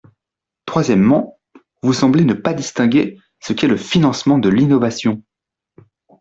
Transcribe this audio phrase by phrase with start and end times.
[0.65, 1.39] Troisièmement,
[1.83, 5.21] vous semblez ne pas distinguer ce qu’est le financement de l’innovation.